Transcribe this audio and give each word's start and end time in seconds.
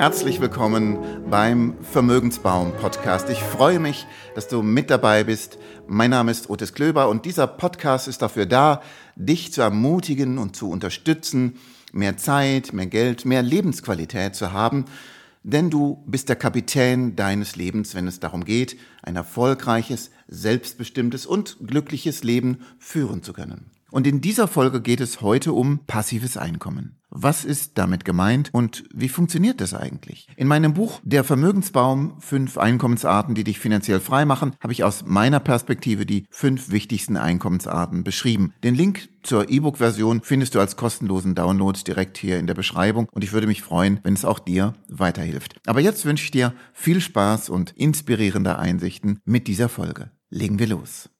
Herzlich 0.00 0.40
willkommen 0.40 1.28
beim 1.28 1.74
Vermögensbaum 1.82 2.72
Podcast. 2.72 3.28
Ich 3.28 3.42
freue 3.42 3.78
mich, 3.78 4.06
dass 4.34 4.48
du 4.48 4.62
mit 4.62 4.88
dabei 4.88 5.24
bist. 5.24 5.58
Mein 5.88 6.08
Name 6.08 6.30
ist 6.30 6.48
Otis 6.48 6.72
Klöber 6.72 7.10
und 7.10 7.26
dieser 7.26 7.46
Podcast 7.46 8.08
ist 8.08 8.22
dafür 8.22 8.46
da, 8.46 8.80
dich 9.14 9.52
zu 9.52 9.60
ermutigen 9.60 10.38
und 10.38 10.56
zu 10.56 10.70
unterstützen, 10.70 11.58
mehr 11.92 12.16
Zeit, 12.16 12.72
mehr 12.72 12.86
Geld, 12.86 13.26
mehr 13.26 13.42
Lebensqualität 13.42 14.34
zu 14.34 14.54
haben. 14.54 14.86
Denn 15.42 15.68
du 15.68 16.02
bist 16.06 16.30
der 16.30 16.36
Kapitän 16.36 17.14
deines 17.14 17.56
Lebens, 17.56 17.94
wenn 17.94 18.06
es 18.06 18.20
darum 18.20 18.46
geht, 18.46 18.78
ein 19.02 19.16
erfolgreiches, 19.16 20.12
selbstbestimmtes 20.28 21.26
und 21.26 21.58
glückliches 21.66 22.24
Leben 22.24 22.62
führen 22.78 23.22
zu 23.22 23.34
können. 23.34 23.70
Und 23.90 24.06
in 24.06 24.22
dieser 24.22 24.48
Folge 24.48 24.80
geht 24.80 25.02
es 25.02 25.20
heute 25.20 25.52
um 25.52 25.80
passives 25.80 26.38
Einkommen. 26.38 26.99
Was 27.10 27.44
ist 27.44 27.76
damit 27.76 28.04
gemeint 28.04 28.50
und 28.52 28.84
wie 28.94 29.08
funktioniert 29.08 29.60
das 29.60 29.74
eigentlich? 29.74 30.28
In 30.36 30.46
meinem 30.46 30.74
Buch 30.74 31.00
Der 31.02 31.24
Vermögensbaum, 31.24 32.20
fünf 32.20 32.56
Einkommensarten, 32.56 33.34
die 33.34 33.42
dich 33.42 33.58
finanziell 33.58 33.98
frei 33.98 34.24
machen, 34.24 34.54
habe 34.60 34.72
ich 34.72 34.84
aus 34.84 35.04
meiner 35.04 35.40
Perspektive 35.40 36.06
die 36.06 36.26
fünf 36.30 36.70
wichtigsten 36.70 37.16
Einkommensarten 37.16 38.04
beschrieben. 38.04 38.54
Den 38.62 38.76
Link 38.76 39.08
zur 39.24 39.50
E-Book-Version 39.50 40.22
findest 40.22 40.54
du 40.54 40.60
als 40.60 40.76
kostenlosen 40.76 41.34
Download 41.34 41.78
direkt 41.84 42.16
hier 42.16 42.38
in 42.38 42.46
der 42.46 42.54
Beschreibung 42.54 43.08
und 43.10 43.24
ich 43.24 43.32
würde 43.32 43.48
mich 43.48 43.62
freuen, 43.62 43.98
wenn 44.04 44.14
es 44.14 44.24
auch 44.24 44.38
dir 44.38 44.74
weiterhilft. 44.88 45.56
Aber 45.66 45.80
jetzt 45.80 46.04
wünsche 46.04 46.24
ich 46.24 46.30
dir 46.30 46.54
viel 46.72 47.00
Spaß 47.00 47.48
und 47.48 47.72
inspirierende 47.72 48.58
Einsichten 48.58 49.18
mit 49.24 49.48
dieser 49.48 49.68
Folge. 49.68 50.10
Legen 50.30 50.60
wir 50.60 50.68
los. 50.68 51.10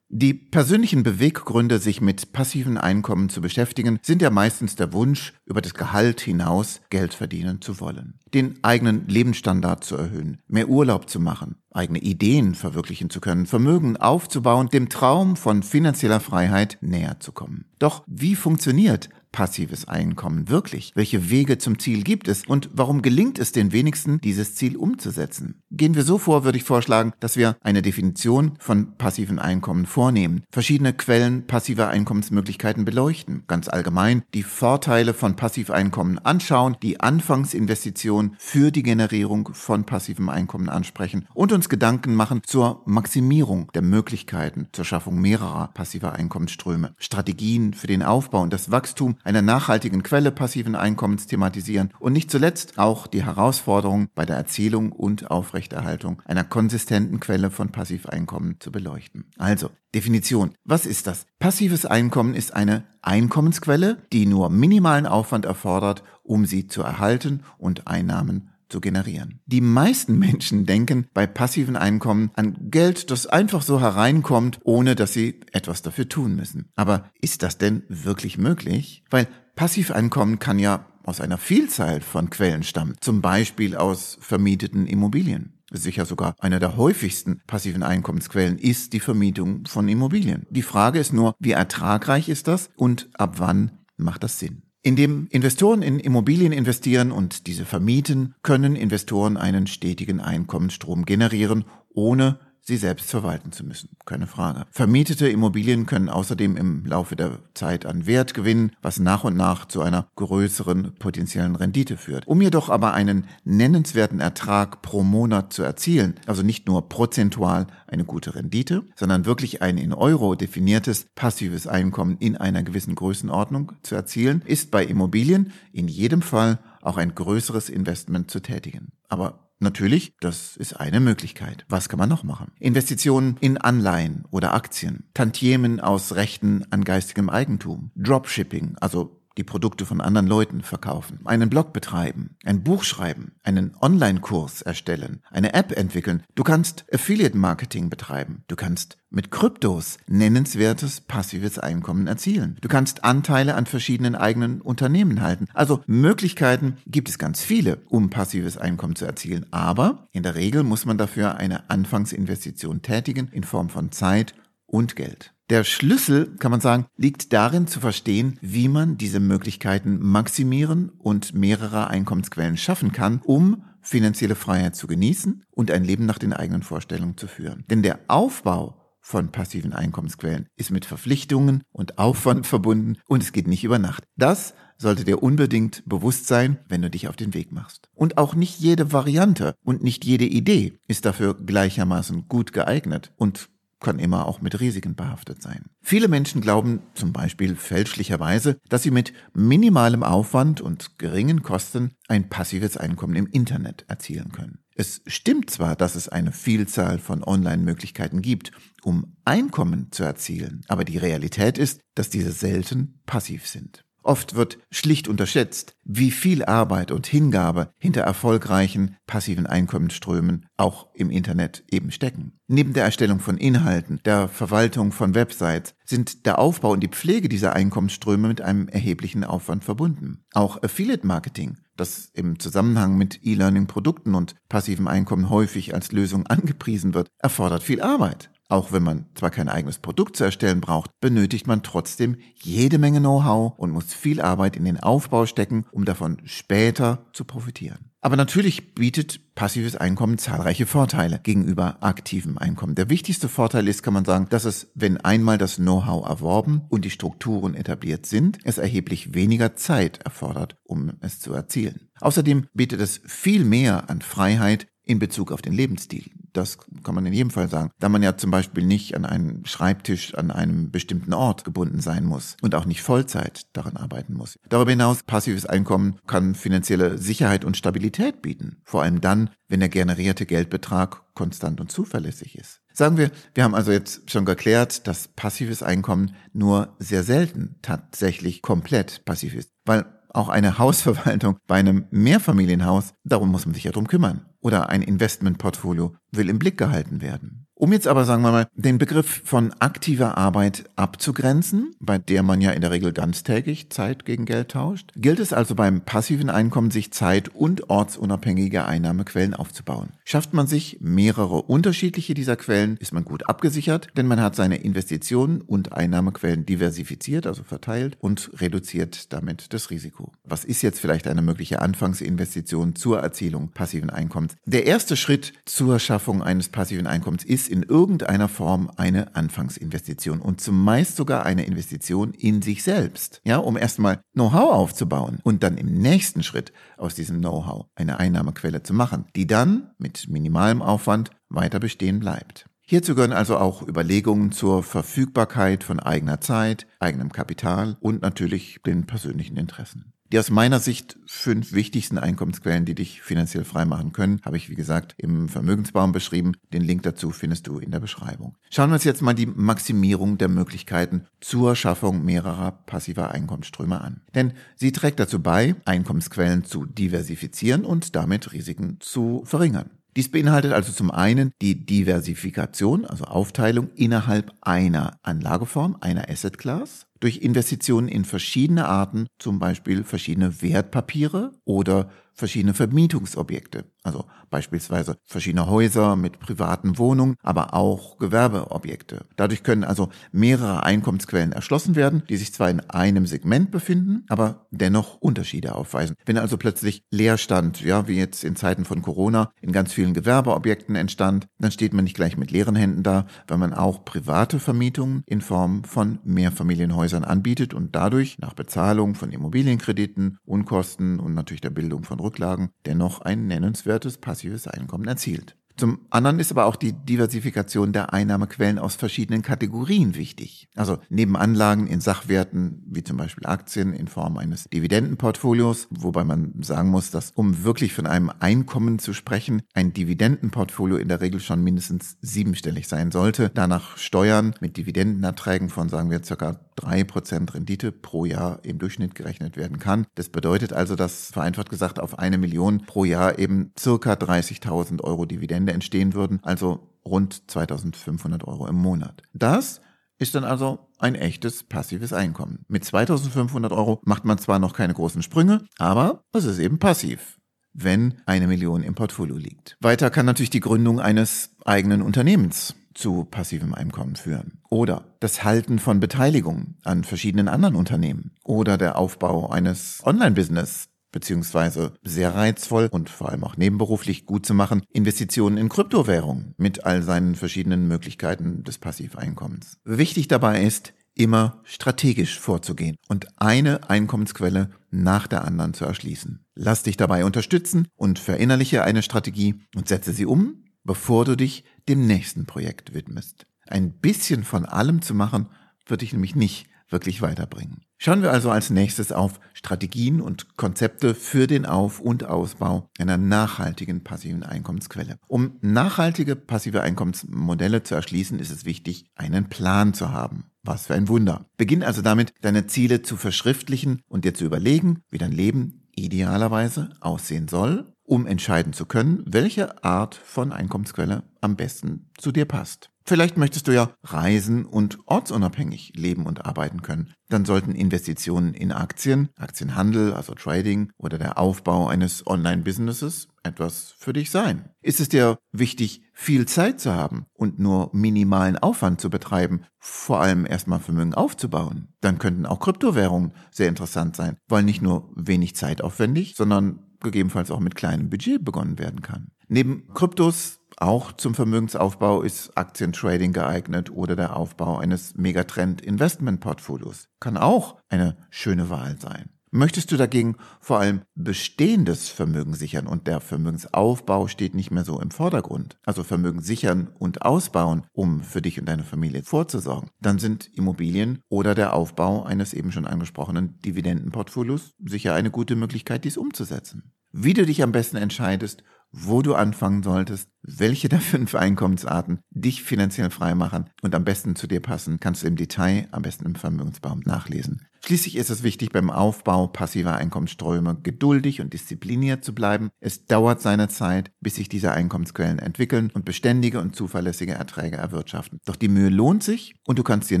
Die 0.22 0.34
persönlichen 0.34 1.02
Beweggründe, 1.02 1.80
sich 1.80 2.00
mit 2.00 2.32
passiven 2.32 2.78
Einkommen 2.78 3.28
zu 3.28 3.40
beschäftigen, 3.40 3.98
sind 4.02 4.22
ja 4.22 4.30
meistens 4.30 4.76
der 4.76 4.92
Wunsch, 4.92 5.32
über 5.46 5.60
das 5.60 5.74
Gehalt 5.74 6.20
hinaus 6.20 6.80
Geld 6.90 7.12
verdienen 7.12 7.60
zu 7.60 7.80
wollen, 7.80 8.20
den 8.32 8.62
eigenen 8.62 9.08
Lebensstandard 9.08 9.82
zu 9.82 9.96
erhöhen, 9.96 10.40
mehr 10.46 10.68
Urlaub 10.68 11.10
zu 11.10 11.18
machen, 11.18 11.56
eigene 11.72 11.98
Ideen 11.98 12.54
verwirklichen 12.54 13.10
zu 13.10 13.20
können, 13.20 13.46
Vermögen 13.46 13.96
aufzubauen, 13.96 14.68
dem 14.68 14.88
Traum 14.88 15.34
von 15.34 15.64
finanzieller 15.64 16.20
Freiheit 16.20 16.78
näher 16.80 17.18
zu 17.18 17.32
kommen. 17.32 17.64
Doch 17.80 18.04
wie 18.06 18.36
funktioniert 18.36 19.08
passives 19.32 19.88
Einkommen. 19.88 20.48
Wirklich? 20.48 20.92
Welche 20.94 21.30
Wege 21.30 21.58
zum 21.58 21.78
Ziel 21.78 22.04
gibt 22.04 22.28
es? 22.28 22.46
Und 22.46 22.70
warum 22.72 23.02
gelingt 23.02 23.38
es 23.38 23.50
den 23.52 23.72
wenigsten, 23.72 24.20
dieses 24.20 24.54
Ziel 24.54 24.76
umzusetzen? 24.76 25.62
Gehen 25.70 25.94
wir 25.94 26.04
so 26.04 26.18
vor, 26.18 26.44
würde 26.44 26.58
ich 26.58 26.64
vorschlagen, 26.64 27.12
dass 27.18 27.36
wir 27.36 27.56
eine 27.62 27.82
Definition 27.82 28.52
von 28.58 28.96
passiven 28.98 29.38
Einkommen 29.38 29.86
vornehmen, 29.86 30.42
verschiedene 30.50 30.92
Quellen 30.92 31.46
passiver 31.46 31.88
Einkommensmöglichkeiten 31.88 32.84
beleuchten, 32.84 33.44
ganz 33.46 33.68
allgemein 33.68 34.22
die 34.34 34.42
Vorteile 34.42 35.14
von 35.14 35.34
Passiveinkommen 35.34 36.18
anschauen, 36.18 36.76
die 36.82 37.00
Anfangsinvestition 37.00 38.36
für 38.38 38.70
die 38.70 38.82
Generierung 38.82 39.50
von 39.54 39.84
passivem 39.84 40.28
Einkommen 40.28 40.68
ansprechen 40.68 41.26
und 41.32 41.52
uns 41.52 41.70
Gedanken 41.70 42.14
machen 42.14 42.42
zur 42.44 42.82
Maximierung 42.84 43.70
der 43.72 43.82
Möglichkeiten 43.82 44.68
zur 44.72 44.84
Schaffung 44.84 45.20
mehrerer 45.20 45.68
passiver 45.68 46.12
Einkommensströme, 46.12 46.94
Strategien 46.98 47.72
für 47.72 47.86
den 47.86 48.02
Aufbau 48.02 48.42
und 48.42 48.52
das 48.52 48.70
Wachstum 48.70 49.16
einer 49.24 49.42
nachhaltigen 49.42 50.02
Quelle 50.02 50.30
passiven 50.30 50.74
Einkommens 50.74 51.26
thematisieren 51.26 51.90
und 51.98 52.12
nicht 52.12 52.30
zuletzt 52.30 52.78
auch 52.78 53.06
die 53.06 53.24
Herausforderung 53.24 54.08
bei 54.14 54.24
der 54.24 54.36
Erzielung 54.36 54.92
und 54.92 55.30
Aufrechterhaltung 55.30 56.22
einer 56.24 56.44
konsistenten 56.44 57.20
Quelle 57.20 57.50
von 57.50 57.70
Passiveinkommen 57.70 58.60
zu 58.60 58.72
beleuchten. 58.72 59.24
Also, 59.38 59.70
Definition. 59.94 60.52
Was 60.64 60.86
ist 60.86 61.06
das? 61.06 61.26
Passives 61.38 61.84
Einkommen 61.86 62.34
ist 62.34 62.54
eine 62.54 62.84
Einkommensquelle, 63.02 63.98
die 64.12 64.26
nur 64.26 64.48
minimalen 64.50 65.06
Aufwand 65.06 65.44
erfordert, 65.44 66.02
um 66.22 66.46
sie 66.46 66.66
zu 66.66 66.82
erhalten 66.82 67.42
und 67.58 67.86
Einnahmen 67.86 68.51
zu 68.72 68.80
generieren. 68.80 69.40
Die 69.46 69.60
meisten 69.60 70.18
Menschen 70.18 70.66
denken 70.66 71.06
bei 71.14 71.26
passiven 71.26 71.76
Einkommen 71.76 72.30
an 72.34 72.56
Geld, 72.70 73.10
das 73.10 73.26
einfach 73.26 73.62
so 73.62 73.80
hereinkommt, 73.80 74.58
ohne 74.64 74.96
dass 74.96 75.12
sie 75.12 75.40
etwas 75.52 75.82
dafür 75.82 76.08
tun 76.08 76.34
müssen. 76.34 76.70
Aber 76.74 77.10
ist 77.20 77.42
das 77.42 77.58
denn 77.58 77.84
wirklich 77.88 78.38
möglich? 78.38 79.04
Weil 79.10 79.28
Passiveinkommen 79.54 80.38
kann 80.38 80.58
ja 80.58 80.86
aus 81.04 81.20
einer 81.20 81.38
Vielzahl 81.38 82.00
von 82.00 82.30
Quellen 82.30 82.62
stammen, 82.62 82.96
zum 83.00 83.20
Beispiel 83.20 83.76
aus 83.76 84.18
vermieteten 84.20 84.86
Immobilien. 84.86 85.58
Sicher 85.70 86.06
sogar 86.06 86.34
einer 86.38 86.60
der 86.60 86.76
häufigsten 86.76 87.42
passiven 87.46 87.82
Einkommensquellen 87.82 88.58
ist 88.58 88.92
die 88.92 89.00
Vermietung 89.00 89.66
von 89.66 89.88
Immobilien. 89.88 90.46
Die 90.50 90.62
Frage 90.62 90.98
ist 90.98 91.12
nur, 91.12 91.34
wie 91.38 91.52
ertragreich 91.52 92.28
ist 92.28 92.46
das 92.48 92.70
und 92.76 93.08
ab 93.14 93.38
wann 93.38 93.78
macht 93.96 94.22
das 94.22 94.38
Sinn? 94.38 94.62
Indem 94.82 95.28
Investoren 95.30 95.80
in 95.80 96.00
Immobilien 96.00 96.50
investieren 96.52 97.12
und 97.12 97.46
diese 97.46 97.64
vermieten, 97.64 98.34
können 98.42 98.74
Investoren 98.74 99.36
einen 99.36 99.68
stetigen 99.68 100.20
Einkommensstrom 100.20 101.04
generieren, 101.04 101.64
ohne 101.90 102.40
sie 102.62 102.76
selbst 102.76 103.10
verwalten 103.10 103.52
zu 103.52 103.64
müssen. 103.64 103.90
Keine 104.06 104.26
Frage. 104.26 104.64
Vermietete 104.70 105.28
Immobilien 105.28 105.86
können 105.86 106.08
außerdem 106.08 106.56
im 106.56 106.86
Laufe 106.86 107.16
der 107.16 107.40
Zeit 107.54 107.86
an 107.86 108.06
Wert 108.06 108.34
gewinnen, 108.34 108.72
was 108.80 108.98
nach 108.98 109.24
und 109.24 109.36
nach 109.36 109.66
zu 109.66 109.82
einer 109.82 110.08
größeren 110.16 110.94
potenziellen 110.98 111.56
Rendite 111.56 111.96
führt. 111.96 112.26
Um 112.26 112.40
jedoch 112.40 112.68
aber 112.68 112.94
einen 112.94 113.26
nennenswerten 113.44 114.20
Ertrag 114.20 114.80
pro 114.82 115.02
Monat 115.02 115.52
zu 115.52 115.62
erzielen, 115.62 116.14
also 116.26 116.42
nicht 116.42 116.68
nur 116.68 116.88
prozentual 116.88 117.66
eine 117.86 118.04
gute 118.04 118.34
Rendite, 118.34 118.84
sondern 118.94 119.26
wirklich 119.26 119.60
ein 119.60 119.76
in 119.76 119.92
Euro 119.92 120.34
definiertes 120.34 121.06
passives 121.14 121.66
Einkommen 121.66 122.16
in 122.18 122.36
einer 122.36 122.62
gewissen 122.62 122.94
Größenordnung 122.94 123.72
zu 123.82 123.94
erzielen, 123.94 124.42
ist 124.46 124.70
bei 124.70 124.84
Immobilien 124.84 125.52
in 125.72 125.88
jedem 125.88 126.22
Fall 126.22 126.60
auch 126.80 126.96
ein 126.96 127.14
größeres 127.14 127.68
Investment 127.68 128.30
zu 128.30 128.40
tätigen. 128.40 128.92
Aber 129.08 129.51
Natürlich, 129.62 130.14
das 130.18 130.56
ist 130.56 130.74
eine 130.74 130.98
Möglichkeit. 130.98 131.64
Was 131.68 131.88
kann 131.88 132.00
man 132.00 132.08
noch 132.08 132.24
machen? 132.24 132.50
Investitionen 132.58 133.36
in 133.40 133.58
Anleihen 133.58 134.24
oder 134.32 134.54
Aktien, 134.54 135.04
Tantiemen 135.14 135.78
aus 135.78 136.16
Rechten 136.16 136.64
an 136.70 136.82
geistigem 136.82 137.30
Eigentum, 137.30 137.92
Dropshipping, 137.94 138.74
also 138.80 139.21
die 139.36 139.44
Produkte 139.44 139.86
von 139.86 140.00
anderen 140.00 140.26
Leuten 140.26 140.62
verkaufen, 140.62 141.20
einen 141.24 141.50
Blog 141.50 141.72
betreiben, 141.72 142.36
ein 142.44 142.62
Buch 142.62 142.84
schreiben, 142.84 143.32
einen 143.42 143.74
Online-Kurs 143.80 144.62
erstellen, 144.62 145.22
eine 145.30 145.54
App 145.54 145.76
entwickeln. 145.76 146.22
Du 146.34 146.42
kannst 146.42 146.84
Affiliate-Marketing 146.92 147.90
betreiben. 147.90 148.44
Du 148.48 148.56
kannst 148.56 148.98
mit 149.12 149.30
Kryptos 149.30 149.98
nennenswertes 150.06 151.02
passives 151.02 151.58
Einkommen 151.58 152.06
erzielen. 152.06 152.56
Du 152.60 152.68
kannst 152.68 153.04
Anteile 153.04 153.54
an 153.54 153.66
verschiedenen 153.66 154.14
eigenen 154.14 154.60
Unternehmen 154.60 155.20
halten. 155.20 155.48
Also 155.52 155.82
Möglichkeiten 155.86 156.78
gibt 156.86 157.08
es 157.08 157.18
ganz 157.18 157.42
viele, 157.42 157.82
um 157.88 158.10
passives 158.10 158.56
Einkommen 158.56 158.96
zu 158.96 159.04
erzielen. 159.04 159.46
Aber 159.50 160.08
in 160.12 160.22
der 160.22 160.34
Regel 160.34 160.62
muss 160.62 160.86
man 160.86 160.98
dafür 160.98 161.36
eine 161.36 161.68
Anfangsinvestition 161.68 162.82
tätigen 162.82 163.28
in 163.32 163.44
Form 163.44 163.68
von 163.68 163.92
Zeit 163.92 164.34
und 164.72 164.96
Geld. 164.96 165.32
Der 165.50 165.64
Schlüssel, 165.64 166.34
kann 166.38 166.50
man 166.50 166.62
sagen, 166.62 166.86
liegt 166.96 167.32
darin 167.32 167.66
zu 167.66 167.78
verstehen, 167.78 168.38
wie 168.40 168.68
man 168.68 168.96
diese 168.96 169.20
Möglichkeiten 169.20 169.98
maximieren 170.00 170.88
und 170.88 171.34
mehrere 171.34 171.88
Einkommensquellen 171.88 172.56
schaffen 172.56 172.90
kann, 172.90 173.20
um 173.24 173.64
finanzielle 173.82 174.34
Freiheit 174.34 174.74
zu 174.74 174.86
genießen 174.86 175.44
und 175.50 175.70
ein 175.70 175.84
Leben 175.84 176.06
nach 176.06 176.18
den 176.18 176.32
eigenen 176.32 176.62
Vorstellungen 176.62 177.18
zu 177.18 177.26
führen. 177.26 177.64
Denn 177.68 177.82
der 177.82 178.00
Aufbau 178.08 178.78
von 179.02 179.30
passiven 179.30 179.72
Einkommensquellen 179.72 180.46
ist 180.56 180.70
mit 180.70 180.86
Verpflichtungen 180.86 181.64
und 181.72 181.98
Aufwand 181.98 182.46
verbunden 182.46 182.96
und 183.06 183.22
es 183.22 183.32
geht 183.32 183.48
nicht 183.48 183.64
über 183.64 183.78
Nacht. 183.78 184.04
Das 184.16 184.54
sollte 184.78 185.04
dir 185.04 185.22
unbedingt 185.22 185.82
bewusst 185.86 186.28
sein, 186.28 186.58
wenn 186.68 186.82
du 186.82 186.88
dich 186.88 187.08
auf 187.08 187.16
den 187.16 187.34
Weg 187.34 187.52
machst. 187.52 187.88
Und 187.94 188.16
auch 188.16 188.34
nicht 188.34 188.58
jede 188.60 188.92
Variante 188.92 189.54
und 189.64 189.82
nicht 189.82 190.04
jede 190.04 190.24
Idee 190.24 190.78
ist 190.88 191.04
dafür 191.04 191.34
gleichermaßen 191.34 192.28
gut 192.28 192.52
geeignet 192.52 193.12
und 193.16 193.48
kann 193.82 193.98
immer 193.98 194.26
auch 194.26 194.40
mit 194.40 194.58
Risiken 194.60 194.94
behaftet 194.94 195.42
sein. 195.42 195.66
Viele 195.82 196.08
Menschen 196.08 196.40
glauben 196.40 196.80
zum 196.94 197.12
Beispiel 197.12 197.56
fälschlicherweise, 197.56 198.58
dass 198.68 198.82
sie 198.82 198.90
mit 198.90 199.12
minimalem 199.34 200.02
Aufwand 200.02 200.60
und 200.60 200.98
geringen 200.98 201.42
Kosten 201.42 201.92
ein 202.08 202.28
passives 202.28 202.76
Einkommen 202.76 203.16
im 203.16 203.26
Internet 203.26 203.84
erzielen 203.88 204.32
können. 204.32 204.58
Es 204.74 205.02
stimmt 205.06 205.50
zwar, 205.50 205.76
dass 205.76 205.96
es 205.96 206.08
eine 206.08 206.32
Vielzahl 206.32 206.98
von 206.98 207.22
Online-Möglichkeiten 207.22 208.22
gibt, 208.22 208.52
um 208.82 209.16
Einkommen 209.24 209.92
zu 209.92 210.02
erzielen, 210.02 210.62
aber 210.68 210.84
die 210.84 210.96
Realität 210.96 211.58
ist, 211.58 211.80
dass 211.94 212.08
diese 212.08 212.32
selten 212.32 213.00
passiv 213.04 213.46
sind. 213.46 213.84
Oft 214.02 214.34
wird 214.34 214.58
schlicht 214.70 215.08
unterschätzt, 215.08 215.76
wie 215.84 216.10
viel 216.10 216.44
Arbeit 216.44 216.90
und 216.90 217.06
Hingabe 217.06 217.72
hinter 217.78 218.02
erfolgreichen 218.02 218.96
passiven 219.06 219.46
Einkommensströmen 219.46 220.46
auch 220.56 220.88
im 220.94 221.10
Internet 221.10 221.64
eben 221.70 221.90
stecken. 221.90 222.38
Neben 222.48 222.72
der 222.72 222.84
Erstellung 222.84 223.20
von 223.20 223.38
Inhalten, 223.38 224.00
der 224.04 224.28
Verwaltung 224.28 224.92
von 224.92 225.14
Websites 225.14 225.74
sind 225.84 226.26
der 226.26 226.38
Aufbau 226.38 226.72
und 226.72 226.80
die 226.80 226.88
Pflege 226.88 227.28
dieser 227.28 227.54
Einkommensströme 227.54 228.28
mit 228.28 228.40
einem 228.40 228.68
erheblichen 228.68 229.24
Aufwand 229.24 229.64
verbunden. 229.64 230.24
Auch 230.32 230.62
Affiliate 230.62 231.06
Marketing, 231.06 231.58
das 231.76 232.10
im 232.12 232.38
Zusammenhang 232.38 232.96
mit 232.96 233.20
E-Learning-Produkten 233.22 234.14
und 234.14 234.34
passivem 234.48 234.88
Einkommen 234.88 235.30
häufig 235.30 235.74
als 235.74 235.92
Lösung 235.92 236.26
angepriesen 236.26 236.94
wird, 236.94 237.08
erfordert 237.18 237.62
viel 237.62 237.80
Arbeit. 237.80 238.31
Auch 238.52 238.70
wenn 238.70 238.82
man 238.82 239.06
zwar 239.14 239.30
kein 239.30 239.48
eigenes 239.48 239.78
Produkt 239.78 240.14
zu 240.14 240.24
erstellen 240.24 240.60
braucht, 240.60 240.90
benötigt 241.00 241.46
man 241.46 241.62
trotzdem 241.62 242.18
jede 242.34 242.76
Menge 242.76 243.00
Know-how 243.00 243.54
und 243.56 243.70
muss 243.70 243.94
viel 243.94 244.20
Arbeit 244.20 244.56
in 244.56 244.66
den 244.66 244.78
Aufbau 244.78 245.24
stecken, 245.24 245.64
um 245.72 245.86
davon 245.86 246.18
später 246.26 247.06
zu 247.14 247.24
profitieren. 247.24 247.90
Aber 248.02 248.16
natürlich 248.16 248.74
bietet 248.74 249.34
passives 249.34 249.74
Einkommen 249.74 250.18
zahlreiche 250.18 250.66
Vorteile 250.66 251.18
gegenüber 251.18 251.78
aktivem 251.80 252.36
Einkommen. 252.36 252.74
Der 252.74 252.90
wichtigste 252.90 253.30
Vorteil 253.30 253.68
ist, 253.68 253.82
kann 253.82 253.94
man 253.94 254.04
sagen, 254.04 254.26
dass 254.28 254.44
es, 254.44 254.70
wenn 254.74 254.98
einmal 254.98 255.38
das 255.38 255.56
Know-how 255.56 256.06
erworben 256.06 256.60
und 256.68 256.84
die 256.84 256.90
Strukturen 256.90 257.54
etabliert 257.54 258.04
sind, 258.04 258.38
es 258.44 258.58
erheblich 258.58 259.14
weniger 259.14 259.56
Zeit 259.56 260.02
erfordert, 260.04 260.56
um 260.62 260.92
es 261.00 261.20
zu 261.20 261.32
erzielen. 261.32 261.88
Außerdem 262.02 262.48
bietet 262.52 262.82
es 262.82 263.00
viel 263.06 263.46
mehr 263.46 263.88
an 263.88 264.02
Freiheit 264.02 264.66
in 264.84 264.98
Bezug 264.98 265.32
auf 265.32 265.40
den 265.40 265.54
Lebensstil. 265.54 266.10
Das 266.32 266.58
kann 266.82 266.94
man 266.94 267.06
in 267.06 267.12
jedem 267.12 267.30
Fall 267.30 267.48
sagen. 267.48 267.70
Da 267.78 267.88
man 267.88 268.02
ja 268.02 268.16
zum 268.16 268.30
Beispiel 268.30 268.64
nicht 268.64 268.96
an 268.96 269.04
einem 269.04 269.44
Schreibtisch 269.44 270.14
an 270.14 270.30
einem 270.30 270.70
bestimmten 270.70 271.12
Ort 271.12 271.44
gebunden 271.44 271.80
sein 271.80 272.04
muss 272.04 272.36
und 272.42 272.54
auch 272.54 272.64
nicht 272.64 272.82
Vollzeit 272.82 273.46
daran 273.52 273.76
arbeiten 273.76 274.14
muss. 274.14 274.38
Darüber 274.48 274.70
hinaus, 274.70 275.02
passives 275.02 275.46
Einkommen 275.46 275.98
kann 276.06 276.34
finanzielle 276.34 276.98
Sicherheit 276.98 277.44
und 277.44 277.56
Stabilität 277.56 278.22
bieten. 278.22 278.60
Vor 278.64 278.82
allem 278.82 279.00
dann, 279.00 279.30
wenn 279.48 279.60
der 279.60 279.68
generierte 279.68 280.26
Geldbetrag 280.26 281.14
konstant 281.14 281.60
und 281.60 281.70
zuverlässig 281.70 282.38
ist. 282.38 282.60
Sagen 282.72 282.96
wir, 282.96 283.10
wir 283.34 283.44
haben 283.44 283.54
also 283.54 283.70
jetzt 283.70 284.10
schon 284.10 284.24
geklärt, 284.24 284.86
dass 284.86 285.08
passives 285.08 285.62
Einkommen 285.62 286.14
nur 286.32 286.74
sehr 286.78 287.02
selten 287.02 287.56
tatsächlich 287.60 288.40
komplett 288.40 289.04
passiv 289.04 289.34
ist. 289.34 289.50
Weil 289.66 289.84
auch 290.08 290.28
eine 290.28 290.58
Hausverwaltung 290.58 291.38
bei 291.46 291.56
einem 291.56 291.86
Mehrfamilienhaus, 291.90 292.94
darum 293.04 293.30
muss 293.30 293.46
man 293.46 293.54
sich 293.54 293.64
ja 293.64 293.72
drum 293.72 293.88
kümmern. 293.88 294.26
Oder 294.42 294.68
ein 294.68 294.82
Investmentportfolio 294.82 295.94
will 296.10 296.28
im 296.28 296.38
Blick 296.38 296.58
gehalten 296.58 297.00
werden. 297.00 297.46
Um 297.62 297.72
jetzt 297.72 297.86
aber, 297.86 298.04
sagen 298.04 298.24
wir 298.24 298.32
mal, 298.32 298.48
den 298.56 298.78
Begriff 298.78 299.22
von 299.24 299.54
aktiver 299.60 300.18
Arbeit 300.18 300.64
abzugrenzen, 300.74 301.76
bei 301.78 301.96
der 301.96 302.24
man 302.24 302.40
ja 302.40 302.50
in 302.50 302.60
der 302.60 302.72
Regel 302.72 302.92
ganztägig 302.92 303.70
Zeit 303.70 304.04
gegen 304.04 304.24
Geld 304.24 304.48
tauscht, 304.48 304.90
gilt 304.96 305.20
es 305.20 305.32
also 305.32 305.54
beim 305.54 305.80
passiven 305.80 306.28
Einkommen, 306.28 306.72
sich 306.72 306.90
zeit- 306.90 307.28
und 307.28 307.70
ortsunabhängige 307.70 308.64
Einnahmequellen 308.64 309.34
aufzubauen. 309.34 309.90
Schafft 310.04 310.34
man 310.34 310.48
sich 310.48 310.78
mehrere 310.80 311.42
unterschiedliche 311.42 312.14
dieser 312.14 312.34
Quellen, 312.34 312.78
ist 312.78 312.92
man 312.92 313.04
gut 313.04 313.28
abgesichert, 313.28 313.90
denn 313.96 314.08
man 314.08 314.20
hat 314.20 314.34
seine 314.34 314.56
Investitionen 314.56 315.40
und 315.40 315.72
Einnahmequellen 315.72 316.44
diversifiziert, 316.44 317.28
also 317.28 317.44
verteilt 317.44 317.96
und 318.00 318.32
reduziert 318.40 319.12
damit 319.12 319.54
das 319.54 319.70
Risiko. 319.70 320.10
Was 320.24 320.44
ist 320.44 320.62
jetzt 320.62 320.80
vielleicht 320.80 321.06
eine 321.06 321.22
mögliche 321.22 321.62
Anfangsinvestition 321.62 322.74
zur 322.74 322.98
Erzielung 322.98 323.50
passiven 323.52 323.90
Einkommens? 323.90 324.34
Der 324.46 324.66
erste 324.66 324.96
Schritt 324.96 325.32
zur 325.44 325.78
Schaffung 325.78 326.24
eines 326.24 326.48
passiven 326.48 326.88
Einkommens 326.88 327.22
ist 327.22 327.51
in 327.52 327.62
irgendeiner 327.62 328.28
Form 328.28 328.70
eine 328.76 329.14
Anfangsinvestition 329.14 330.20
und 330.20 330.40
zumeist 330.40 330.96
sogar 330.96 331.26
eine 331.26 331.44
Investition 331.44 332.12
in 332.14 332.40
sich 332.40 332.62
selbst, 332.62 333.20
ja, 333.24 333.36
um 333.36 333.58
erstmal 333.58 334.00
Know-how 334.14 334.54
aufzubauen 334.54 335.18
und 335.22 335.42
dann 335.42 335.58
im 335.58 335.74
nächsten 335.74 336.22
Schritt 336.22 336.52
aus 336.78 336.94
diesem 336.94 337.18
Know-how 337.18 337.66
eine 337.74 338.00
Einnahmequelle 338.00 338.62
zu 338.62 338.72
machen, 338.72 339.04
die 339.14 339.26
dann 339.26 339.70
mit 339.78 340.08
minimalem 340.08 340.62
Aufwand 340.62 341.10
weiter 341.28 341.60
bestehen 341.60 342.00
bleibt. 342.00 342.46
Hierzu 342.62 342.94
gehören 342.94 343.12
also 343.12 343.36
auch 343.36 343.60
Überlegungen 343.60 344.32
zur 344.32 344.62
Verfügbarkeit 344.62 345.62
von 345.62 345.78
eigener 345.78 346.22
Zeit, 346.22 346.66
eigenem 346.80 347.12
Kapital 347.12 347.76
und 347.80 348.00
natürlich 348.00 348.60
den 348.64 348.86
persönlichen 348.86 349.36
Interessen. 349.36 349.91
Die 350.12 350.18
aus 350.18 350.28
meiner 350.28 350.60
Sicht 350.60 350.98
fünf 351.06 351.54
wichtigsten 351.54 351.96
Einkommensquellen, 351.96 352.66
die 352.66 352.74
dich 352.74 353.00
finanziell 353.00 353.44
freimachen 353.44 353.92
können, 353.92 354.20
habe 354.22 354.36
ich 354.36 354.50
wie 354.50 354.54
gesagt 354.54 354.94
im 354.98 355.26
Vermögensbaum 355.30 355.92
beschrieben. 355.92 356.32
Den 356.52 356.60
Link 356.60 356.82
dazu 356.82 357.12
findest 357.12 357.46
du 357.46 357.58
in 357.58 357.70
der 357.70 357.80
Beschreibung. 357.80 358.36
Schauen 358.50 358.68
wir 358.68 358.74
uns 358.74 358.84
jetzt 358.84 359.00
mal 359.00 359.14
die 359.14 359.24
Maximierung 359.24 360.18
der 360.18 360.28
Möglichkeiten 360.28 361.06
zur 361.22 361.56
Schaffung 361.56 362.04
mehrerer 362.04 362.52
passiver 362.66 363.10
Einkommensströme 363.10 363.80
an. 363.80 364.02
Denn 364.14 364.34
sie 364.54 364.70
trägt 364.72 365.00
dazu 365.00 365.22
bei, 365.22 365.54
Einkommensquellen 365.64 366.44
zu 366.44 366.66
diversifizieren 366.66 367.64
und 367.64 367.96
damit 367.96 368.34
Risiken 368.34 368.76
zu 368.80 369.22
verringern. 369.24 369.70
Dies 369.96 370.10
beinhaltet 370.10 370.52
also 370.52 370.72
zum 370.72 370.90
einen 370.90 371.32
die 371.40 371.64
Diversifikation, 371.64 372.84
also 372.84 373.04
Aufteilung 373.04 373.70
innerhalb 373.76 374.30
einer 374.42 374.98
Anlageform, 375.02 375.78
einer 375.80 376.10
Asset 376.10 376.36
Class 376.36 376.86
durch 377.02 377.18
Investitionen 377.18 377.88
in 377.88 378.04
verschiedene 378.04 378.68
Arten, 378.68 379.08
zum 379.18 379.40
Beispiel 379.40 379.82
verschiedene 379.82 380.40
Wertpapiere 380.40 381.32
oder 381.44 381.90
verschiedene 382.14 382.54
Vermietungsobjekte, 382.54 383.64
also 383.82 384.04
beispielsweise 384.30 384.96
verschiedene 385.04 385.46
Häuser 385.46 385.96
mit 385.96 386.20
privaten 386.20 386.78
Wohnungen, 386.78 387.16
aber 387.22 387.54
auch 387.54 387.98
Gewerbeobjekte. 387.98 389.06
Dadurch 389.16 389.42
können 389.42 389.64
also 389.64 389.88
mehrere 390.12 390.62
Einkommensquellen 390.62 391.32
erschlossen 391.32 391.74
werden, 391.74 392.02
die 392.08 392.16
sich 392.16 392.32
zwar 392.32 392.50
in 392.50 392.60
einem 392.60 393.06
Segment 393.06 393.50
befinden, 393.50 394.04
aber 394.08 394.46
dennoch 394.50 394.96
Unterschiede 395.00 395.54
aufweisen. 395.54 395.96
Wenn 396.04 396.18
also 396.18 396.36
plötzlich 396.36 396.82
Leerstand, 396.90 397.62
ja, 397.62 397.88
wie 397.88 397.96
jetzt 397.96 398.24
in 398.24 398.36
Zeiten 398.36 398.64
von 398.64 398.82
Corona, 398.82 399.30
in 399.40 399.52
ganz 399.52 399.72
vielen 399.72 399.94
Gewerbeobjekten 399.94 400.76
entstand, 400.76 401.26
dann 401.38 401.50
steht 401.50 401.72
man 401.72 401.84
nicht 401.84 401.96
gleich 401.96 402.16
mit 402.16 402.30
leeren 402.30 402.56
Händen 402.56 402.82
da, 402.82 403.06
weil 403.26 403.38
man 403.38 403.54
auch 403.54 403.84
private 403.84 404.38
Vermietungen 404.38 405.02
in 405.06 405.20
Form 405.20 405.64
von 405.64 405.98
Mehrfamilienhäusern 406.04 406.91
anbietet 406.94 407.54
und 407.54 407.74
dadurch 407.74 408.18
nach 408.18 408.34
Bezahlung 408.34 408.94
von 408.94 409.10
Immobilienkrediten, 409.10 410.18
Unkosten 410.24 411.00
und 411.00 411.14
natürlich 411.14 411.40
der 411.40 411.50
Bildung 411.50 411.84
von 411.84 412.00
Rücklagen 412.00 412.50
dennoch 412.66 413.00
ein 413.00 413.26
nennenswertes 413.26 413.98
passives 413.98 414.46
Einkommen 414.46 414.86
erzielt. 414.86 415.36
Zum 415.56 415.80
anderen 415.90 416.18
ist 416.18 416.30
aber 416.30 416.46
auch 416.46 416.56
die 416.56 416.72
Diversifikation 416.72 417.72
der 417.72 417.92
Einnahmequellen 417.92 418.58
aus 418.58 418.74
verschiedenen 418.74 419.22
Kategorien 419.22 419.94
wichtig. 419.94 420.48
Also 420.54 420.78
neben 420.88 421.16
Anlagen 421.16 421.66
in 421.66 421.80
Sachwerten 421.80 422.62
wie 422.66 422.82
zum 422.82 422.96
Beispiel 422.96 423.26
Aktien 423.26 423.72
in 423.72 423.88
Form 423.88 424.16
eines 424.18 424.44
Dividendenportfolios, 424.44 425.68
wobei 425.70 426.04
man 426.04 426.32
sagen 426.42 426.70
muss, 426.70 426.90
dass 426.90 427.12
um 427.12 427.44
wirklich 427.44 427.74
von 427.74 427.86
einem 427.86 428.10
Einkommen 428.20 428.78
zu 428.78 428.92
sprechen, 428.92 429.42
ein 429.54 429.72
Dividendenportfolio 429.72 430.76
in 430.76 430.88
der 430.88 431.00
Regel 431.00 431.20
schon 431.20 431.42
mindestens 431.42 431.96
siebenstellig 432.00 432.68
sein 432.68 432.90
sollte. 432.90 433.30
Danach 433.34 433.76
Steuern 433.76 434.34
mit 434.40 434.56
Dividendenerträgen 434.56 435.48
von 435.48 435.68
sagen 435.68 435.90
wir 435.90 436.02
circa 436.04 436.40
drei 436.56 436.84
Prozent 436.84 437.34
Rendite 437.34 437.72
pro 437.72 438.04
Jahr 438.04 438.40
im 438.44 438.58
Durchschnitt 438.58 438.94
gerechnet 438.94 439.36
werden 439.36 439.58
kann. 439.58 439.86
Das 439.94 440.08
bedeutet 440.08 440.52
also, 440.52 440.76
dass 440.76 441.10
vereinfacht 441.10 441.50
gesagt 441.50 441.80
auf 441.80 441.98
eine 441.98 442.18
Million 442.18 442.64
pro 442.66 442.84
Jahr 442.84 443.18
eben 443.18 443.52
circa 443.58 443.92
30.000 443.92 444.82
Euro 444.82 445.06
Dividende 445.06 445.51
Entstehen 445.52 445.94
würden, 445.94 446.20
also 446.22 446.68
rund 446.84 447.30
2500 447.30 448.24
Euro 448.24 448.46
im 448.46 448.56
Monat. 448.56 449.02
Das 449.12 449.60
ist 449.98 450.14
dann 450.14 450.24
also 450.24 450.68
ein 450.78 450.94
echtes 450.94 451.44
passives 451.44 451.92
Einkommen. 451.92 452.44
Mit 452.48 452.64
2500 452.64 453.52
Euro 453.52 453.80
macht 453.84 454.04
man 454.04 454.18
zwar 454.18 454.38
noch 454.38 454.52
keine 454.52 454.74
großen 454.74 455.02
Sprünge, 455.02 455.44
aber 455.58 456.02
es 456.12 456.24
ist 456.24 456.38
eben 456.38 456.58
passiv 456.58 457.18
wenn 457.54 457.94
eine 458.06 458.26
Million 458.26 458.62
im 458.62 458.74
Portfolio 458.74 459.16
liegt. 459.16 459.56
Weiter 459.60 459.90
kann 459.90 460.06
natürlich 460.06 460.30
die 460.30 460.40
Gründung 460.40 460.80
eines 460.80 461.30
eigenen 461.44 461.82
Unternehmens 461.82 462.54
zu 462.74 463.04
passivem 463.04 463.54
Einkommen 463.54 463.96
führen. 463.96 464.40
Oder 464.48 464.84
das 465.00 465.24
Halten 465.24 465.58
von 465.58 465.80
Beteiligung 465.80 466.54
an 466.64 466.84
verschiedenen 466.84 467.28
anderen 467.28 467.54
Unternehmen. 467.54 468.12
Oder 468.24 468.56
der 468.56 468.78
Aufbau 468.78 469.30
eines 469.30 469.82
Online-Business, 469.84 470.68
beziehungsweise 470.92 471.72
sehr 471.82 472.14
reizvoll 472.14 472.68
und 472.70 472.90
vor 472.90 473.08
allem 473.08 473.24
auch 473.24 473.36
nebenberuflich 473.36 474.06
gut 474.06 474.24
zu 474.24 474.34
machen, 474.34 474.62
Investitionen 474.72 475.38
in 475.38 475.48
Kryptowährungen 475.48 476.34
mit 476.36 476.64
all 476.64 476.82
seinen 476.82 477.16
verschiedenen 477.16 477.66
Möglichkeiten 477.66 478.44
des 478.44 478.58
Passiveinkommens. 478.58 479.58
Wichtig 479.64 480.08
dabei 480.08 480.44
ist, 480.44 480.74
immer 480.94 481.40
strategisch 481.44 482.18
vorzugehen 482.18 482.76
und 482.88 483.20
eine 483.20 483.70
Einkommensquelle 483.70 484.50
nach 484.70 485.06
der 485.06 485.24
anderen 485.24 485.54
zu 485.54 485.64
erschließen. 485.64 486.24
Lass 486.34 486.62
dich 486.62 486.76
dabei 486.76 487.04
unterstützen 487.04 487.68
und 487.76 487.98
verinnerliche 487.98 488.62
eine 488.62 488.82
Strategie 488.82 489.36
und 489.56 489.68
setze 489.68 489.92
sie 489.92 490.06
um, 490.06 490.44
bevor 490.64 491.04
du 491.04 491.16
dich 491.16 491.44
dem 491.68 491.86
nächsten 491.86 492.26
Projekt 492.26 492.74
widmest. 492.74 493.26
Ein 493.46 493.72
bisschen 493.72 494.24
von 494.24 494.44
allem 494.46 494.82
zu 494.82 494.94
machen, 494.94 495.28
wird 495.66 495.82
dich 495.82 495.92
nämlich 495.92 496.14
nicht 496.14 496.46
wirklich 496.68 497.02
weiterbringen. 497.02 497.62
Schauen 497.84 498.02
wir 498.02 498.12
also 498.12 498.30
als 498.30 498.50
nächstes 498.50 498.92
auf 498.92 499.18
Strategien 499.34 500.00
und 500.00 500.36
Konzepte 500.36 500.94
für 500.94 501.26
den 501.26 501.44
Auf- 501.44 501.80
und 501.80 502.04
Ausbau 502.04 502.70
einer 502.78 502.96
nachhaltigen 502.96 503.82
passiven 503.82 504.22
Einkommensquelle. 504.22 505.00
Um 505.08 505.36
nachhaltige 505.40 506.14
passive 506.14 506.62
Einkommensmodelle 506.62 507.64
zu 507.64 507.74
erschließen, 507.74 508.20
ist 508.20 508.30
es 508.30 508.44
wichtig, 508.44 508.84
einen 508.94 509.28
Plan 509.28 509.74
zu 509.74 509.90
haben. 509.90 510.30
Was 510.44 510.66
für 510.66 510.74
ein 510.74 510.86
Wunder. 510.86 511.26
Beginn 511.36 511.64
also 511.64 511.82
damit, 511.82 512.12
deine 512.20 512.46
Ziele 512.46 512.82
zu 512.82 512.96
verschriftlichen 512.96 513.82
und 513.88 514.04
dir 514.04 514.14
zu 514.14 514.26
überlegen, 514.26 514.84
wie 514.90 514.98
dein 514.98 515.10
Leben 515.10 515.66
idealerweise 515.74 516.70
aussehen 516.78 517.26
soll, 517.26 517.74
um 517.92 518.06
entscheiden 518.06 518.54
zu 518.54 518.64
können, 518.64 519.02
welche 519.04 519.62
Art 519.62 519.96
von 519.96 520.32
Einkommensquelle 520.32 521.02
am 521.20 521.36
besten 521.36 521.90
zu 521.98 522.10
dir 522.10 522.24
passt. 522.24 522.70
Vielleicht 522.86 523.18
möchtest 523.18 523.48
du 523.48 523.52
ja 523.52 523.74
reisen 523.84 524.46
und 524.46 524.78
ortsunabhängig 524.86 525.74
leben 525.76 526.06
und 526.06 526.24
arbeiten 526.24 526.62
können. 526.62 526.94
Dann 527.10 527.26
sollten 527.26 527.54
Investitionen 527.54 528.32
in 528.32 528.50
Aktien, 528.50 529.10
Aktienhandel, 529.18 529.92
also 529.92 530.14
Trading 530.14 530.72
oder 530.78 530.96
der 530.96 531.18
Aufbau 531.18 531.68
eines 531.68 532.06
Online-Businesses 532.06 533.08
etwas 533.24 533.74
für 533.76 533.92
dich 533.92 534.10
sein. 534.10 534.48
Ist 534.62 534.80
es 534.80 534.88
dir 534.88 535.18
wichtig, 535.30 535.82
viel 535.92 536.24
Zeit 536.26 536.60
zu 536.60 536.72
haben 536.72 537.04
und 537.12 537.38
nur 537.38 537.68
minimalen 537.74 538.38
Aufwand 538.38 538.80
zu 538.80 538.88
betreiben, 538.88 539.44
vor 539.58 540.00
allem 540.00 540.24
erstmal 540.24 540.60
Vermögen 540.60 540.94
aufzubauen? 540.94 541.68
Dann 541.82 541.98
könnten 541.98 542.24
auch 542.24 542.40
Kryptowährungen 542.40 543.12
sehr 543.30 543.48
interessant 543.48 543.96
sein, 543.96 544.16
weil 544.28 544.44
nicht 544.44 544.62
nur 544.62 544.90
wenig 544.96 545.36
zeitaufwendig, 545.36 546.14
sondern 546.16 546.71
gegebenenfalls 546.82 547.30
auch 547.30 547.40
mit 547.40 547.54
kleinem 547.54 547.90
Budget 547.90 548.24
begonnen 548.24 548.58
werden 548.58 548.82
kann. 548.82 549.08
Neben 549.28 549.72
Kryptos 549.74 550.40
auch 550.58 550.92
zum 550.92 551.14
Vermögensaufbau 551.14 552.02
ist 552.02 552.36
Aktientrading 552.36 553.12
geeignet 553.12 553.70
oder 553.70 553.96
der 553.96 554.16
Aufbau 554.16 554.58
eines 554.58 554.94
Megatrend-Investment-Portfolios. 554.96 556.88
Kann 557.00 557.16
auch 557.16 557.56
eine 557.68 557.96
schöne 558.10 558.50
Wahl 558.50 558.78
sein. 558.78 559.10
Möchtest 559.34 559.72
du 559.72 559.78
dagegen 559.78 560.16
vor 560.40 560.60
allem 560.60 560.82
bestehendes 560.94 561.88
Vermögen 561.88 562.34
sichern? 562.34 562.66
Und 562.66 562.86
der 562.86 563.00
Vermögensaufbau 563.00 564.06
steht 564.06 564.34
nicht 564.34 564.50
mehr 564.50 564.62
so 564.62 564.78
im 564.78 564.90
Vordergrund, 564.90 565.56
also 565.64 565.84
Vermögen 565.84 566.20
sichern 566.20 566.68
und 566.78 567.00
ausbauen, 567.00 567.62
um 567.72 568.02
für 568.02 568.20
dich 568.20 568.38
und 568.38 568.46
deine 568.46 568.62
Familie 568.62 569.02
vorzusorgen, 569.02 569.70
dann 569.80 569.98
sind 569.98 570.28
Immobilien 570.36 570.98
oder 571.08 571.34
der 571.34 571.54
Aufbau 571.54 572.02
eines 572.02 572.34
eben 572.34 572.52
schon 572.52 572.66
angesprochenen 572.66 573.40
Dividendenportfolios 573.40 574.52
sicher 574.62 574.92
eine 574.92 575.10
gute 575.10 575.34
Möglichkeit, 575.34 575.86
dies 575.86 575.96
umzusetzen. 575.96 576.74
Wie 576.92 577.14
du 577.14 577.24
dich 577.24 577.42
am 577.42 577.52
besten 577.52 577.78
entscheidest 577.78 578.44
wo 578.72 579.02
du 579.02 579.14
anfangen 579.14 579.62
solltest, 579.62 580.08
welche 580.22 580.68
der 580.68 580.80
fünf 580.80 581.14
Einkommensarten 581.14 582.00
dich 582.10 582.42
finanziell 582.42 582.90
frei 582.90 583.14
machen 583.14 583.50
und 583.60 583.74
am 583.74 583.84
besten 583.84 584.16
zu 584.16 584.26
dir 584.26 584.40
passen, 584.40 584.80
kannst 584.80 585.02
du 585.02 585.06
im 585.06 585.16
Detail 585.16 585.68
am 585.70 585.82
besten 585.82 586.06
im 586.06 586.14
Vermögensbaum 586.14 586.80
nachlesen. 586.84 587.46
Schließlich 587.64 587.96
ist 587.96 588.10
es 588.10 588.24
wichtig, 588.24 588.50
beim 588.50 588.70
Aufbau 588.70 589.28
passiver 589.28 589.76
Einkommensströme 589.76 590.58
geduldig 590.62 591.20
und 591.20 591.32
diszipliniert 591.32 592.04
zu 592.04 592.12
bleiben. 592.12 592.50
Es 592.58 592.86
dauert 592.86 593.20
seine 593.20 593.48
Zeit, 593.48 593.92
bis 594.00 594.16
sich 594.16 594.28
diese 594.28 594.50
Einkommensquellen 594.50 595.20
entwickeln 595.20 595.70
und 595.72 595.84
beständige 595.84 596.40
und 596.40 596.56
zuverlässige 596.56 597.12
Erträge 597.12 597.58
erwirtschaften. 597.58 598.18
Doch 598.24 598.34
die 598.34 598.48
Mühe 598.48 598.68
lohnt 598.68 599.04
sich 599.04 599.36
und 599.46 599.60
du 599.60 599.62
kannst 599.62 599.90
dir 599.90 600.00